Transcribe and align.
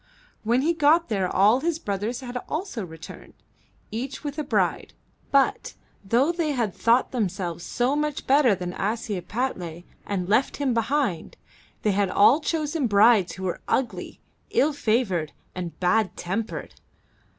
When 0.43 0.63
he 0.63 0.73
got 0.73 1.09
there 1.09 1.29
all 1.29 1.59
his 1.59 1.77
brothers 1.77 2.21
had 2.21 2.35
also 2.49 2.83
returned, 2.83 3.35
each 3.91 4.23
with 4.23 4.39
a 4.39 4.43
bride, 4.43 4.95
but, 5.29 5.75
though 6.03 6.31
they 6.31 6.53
had 6.53 6.73
thought 6.73 7.11
themselves 7.11 7.63
so 7.63 7.95
much 7.95 8.25
better 8.25 8.55
than 8.55 8.73
Ashiepattle 8.73 9.83
and 10.07 10.27
left 10.27 10.57
him 10.57 10.73
behind, 10.73 11.37
they 11.83 11.91
had 11.91 12.09
all 12.09 12.39
chosen 12.39 12.87
brides 12.87 13.33
who 13.33 13.43
were 13.43 13.61
ugly, 13.67 14.19
ill 14.49 14.73
favored, 14.73 15.33
and 15.53 15.79
bad 15.79 16.17
tempered. 16.17 16.73